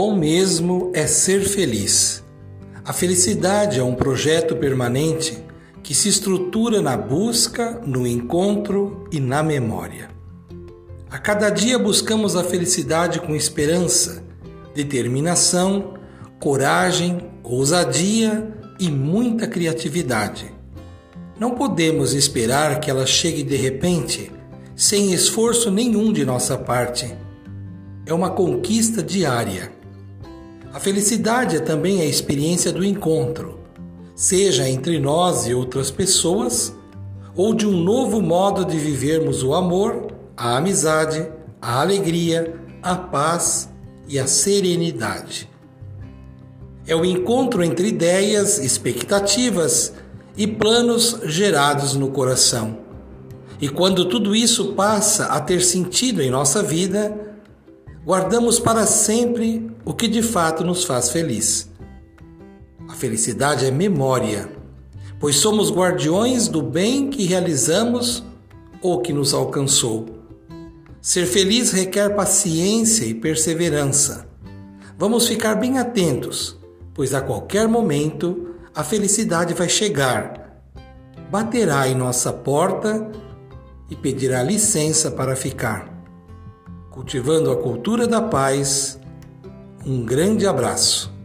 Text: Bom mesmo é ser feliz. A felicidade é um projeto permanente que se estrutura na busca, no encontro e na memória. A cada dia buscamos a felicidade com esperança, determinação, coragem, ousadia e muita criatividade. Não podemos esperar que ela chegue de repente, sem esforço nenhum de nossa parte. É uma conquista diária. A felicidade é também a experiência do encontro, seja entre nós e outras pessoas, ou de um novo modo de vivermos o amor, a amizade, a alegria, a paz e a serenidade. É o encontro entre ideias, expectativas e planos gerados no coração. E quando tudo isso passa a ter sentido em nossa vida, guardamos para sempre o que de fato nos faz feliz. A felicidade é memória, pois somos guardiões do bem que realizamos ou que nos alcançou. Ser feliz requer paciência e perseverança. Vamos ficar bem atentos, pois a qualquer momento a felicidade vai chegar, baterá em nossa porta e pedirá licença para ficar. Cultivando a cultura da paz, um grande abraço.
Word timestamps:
Bom 0.00 0.14
mesmo 0.14 0.92
é 0.94 1.08
ser 1.08 1.40
feliz. 1.40 2.22
A 2.84 2.92
felicidade 2.92 3.80
é 3.80 3.82
um 3.82 3.96
projeto 3.96 4.54
permanente 4.54 5.36
que 5.82 5.92
se 5.92 6.08
estrutura 6.08 6.80
na 6.80 6.96
busca, 6.96 7.82
no 7.84 8.06
encontro 8.06 9.08
e 9.10 9.18
na 9.18 9.42
memória. 9.42 10.08
A 11.10 11.18
cada 11.18 11.50
dia 11.50 11.76
buscamos 11.80 12.36
a 12.36 12.44
felicidade 12.44 13.18
com 13.18 13.34
esperança, 13.34 14.22
determinação, 14.72 15.94
coragem, 16.38 17.18
ousadia 17.42 18.56
e 18.78 18.88
muita 18.88 19.48
criatividade. 19.48 20.46
Não 21.40 21.56
podemos 21.56 22.14
esperar 22.14 22.78
que 22.78 22.88
ela 22.88 23.04
chegue 23.04 23.42
de 23.42 23.56
repente, 23.56 24.30
sem 24.76 25.12
esforço 25.12 25.72
nenhum 25.72 26.12
de 26.12 26.24
nossa 26.24 26.56
parte. 26.56 27.12
É 28.06 28.14
uma 28.14 28.30
conquista 28.30 29.02
diária. 29.02 29.76
A 30.72 30.78
felicidade 30.78 31.56
é 31.56 31.60
também 31.60 32.00
a 32.02 32.04
experiência 32.04 32.70
do 32.70 32.84
encontro, 32.84 33.58
seja 34.14 34.68
entre 34.68 34.98
nós 34.98 35.46
e 35.46 35.54
outras 35.54 35.90
pessoas, 35.90 36.74
ou 37.34 37.54
de 37.54 37.66
um 37.66 37.82
novo 37.82 38.20
modo 38.20 38.64
de 38.64 38.76
vivermos 38.76 39.42
o 39.42 39.54
amor, 39.54 40.08
a 40.36 40.56
amizade, 40.58 41.26
a 41.60 41.80
alegria, 41.80 42.54
a 42.82 42.94
paz 42.94 43.70
e 44.06 44.18
a 44.18 44.26
serenidade. 44.26 45.48
É 46.86 46.94
o 46.94 47.04
encontro 47.04 47.62
entre 47.62 47.88
ideias, 47.88 48.58
expectativas 48.58 49.94
e 50.36 50.46
planos 50.46 51.18
gerados 51.24 51.94
no 51.94 52.10
coração. 52.10 52.78
E 53.60 53.68
quando 53.68 54.04
tudo 54.04 54.36
isso 54.36 54.74
passa 54.74 55.26
a 55.26 55.40
ter 55.40 55.62
sentido 55.62 56.22
em 56.22 56.30
nossa 56.30 56.62
vida, 56.62 57.37
guardamos 58.08 58.58
para 58.58 58.86
sempre 58.86 59.70
o 59.84 59.92
que 59.92 60.08
de 60.08 60.22
fato 60.22 60.64
nos 60.64 60.82
faz 60.82 61.10
feliz. 61.10 61.68
A 62.88 62.94
felicidade 62.94 63.66
é 63.66 63.70
memória, 63.70 64.50
pois 65.20 65.36
somos 65.36 65.70
guardiões 65.70 66.48
do 66.48 66.62
bem 66.62 67.10
que 67.10 67.26
realizamos 67.26 68.24
ou 68.80 69.02
que 69.02 69.12
nos 69.12 69.34
alcançou. 69.34 70.06
Ser 71.02 71.26
feliz 71.26 71.70
requer 71.70 72.16
paciência 72.16 73.04
e 73.04 73.12
perseverança. 73.12 74.26
Vamos 74.96 75.28
ficar 75.28 75.56
bem 75.56 75.78
atentos, 75.78 76.58
pois 76.94 77.12
a 77.12 77.20
qualquer 77.20 77.68
momento 77.68 78.54
a 78.74 78.82
felicidade 78.82 79.52
vai 79.52 79.68
chegar, 79.68 80.62
baterá 81.30 81.86
em 81.86 81.94
nossa 81.94 82.32
porta 82.32 83.06
e 83.90 83.94
pedirá 83.94 84.42
licença 84.42 85.10
para 85.10 85.36
ficar. 85.36 85.97
Cultivando 86.98 87.52
a 87.52 87.56
cultura 87.56 88.08
da 88.08 88.20
paz, 88.20 88.98
um 89.86 90.04
grande 90.04 90.48
abraço. 90.48 91.16